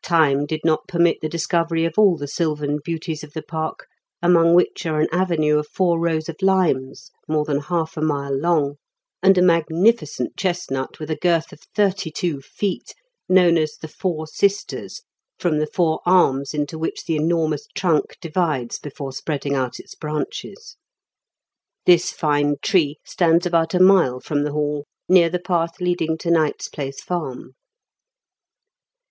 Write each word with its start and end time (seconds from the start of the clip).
Time 0.00 0.46
did 0.46 0.62
not 0.64 0.88
permit 0.88 1.18
the 1.20 1.28
discovery 1.28 1.84
of 1.84 1.98
all 1.98 2.16
the 2.16 2.26
sylvan 2.26 2.78
beauties 2.82 3.22
of 3.22 3.34
the 3.34 3.42
park, 3.42 3.86
among 4.22 4.54
which 4.54 4.86
are 4.86 5.02
an 5.02 5.08
avenue 5.12 5.58
of 5.58 5.68
four 5.68 6.00
rows 6.00 6.30
of 6.30 6.36
limes, 6.40 7.10
more 7.28 7.44
than 7.44 7.58
half 7.58 7.94
a 7.94 8.00
mile 8.00 8.34
long, 8.34 8.76
and 9.22 9.36
a 9.36 9.42
magnificent 9.42 10.34
chestnut, 10.34 10.96
SHOBNE 10.96 11.00
WOOD. 11.00 11.08
13 11.08 11.08
with 11.10 11.10
a 11.10 11.20
girth 11.20 11.52
of 11.52 11.60
thirty 11.74 12.10
two 12.10 12.40
feet, 12.40 12.94
known 13.28 13.58
as 13.58 13.72
Thd 13.76 13.90
Four 13.90 14.26
Sisters, 14.26 15.02
from 15.38 15.58
the 15.58 15.66
four 15.66 16.00
arms 16.06 16.54
into 16.54 16.78
which 16.78 17.04
the 17.04 17.16
enormous 17.16 17.66
trunk 17.74 18.16
divides 18.22 18.78
before 18.78 19.12
spreading 19.12 19.54
out 19.54 19.78
its 19.78 19.94
branches. 19.94 20.76
This 21.84 22.12
fine 22.12 22.54
tree 22.62 22.96
stands 23.04 23.44
about 23.44 23.74
a. 23.74 23.78
mile 23.78 24.20
from 24.20 24.42
the 24.44 24.52
Hall, 24.52 24.86
near 25.06 25.28
the 25.28 25.38
path 25.38 25.82
leading 25.82 26.16
to 26.16 26.30
Knight's 26.30 26.68
Place 26.70 27.02
Farm. 27.02 27.52